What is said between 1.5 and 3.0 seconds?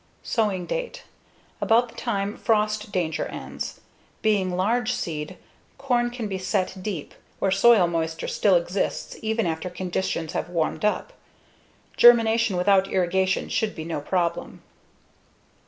About the time frost